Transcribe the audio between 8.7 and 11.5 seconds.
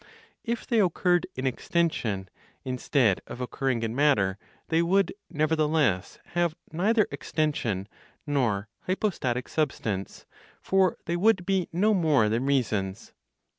(hypostatic) substance; for they would